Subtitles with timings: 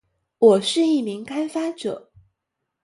[0.39, 2.09] 我是一名开发者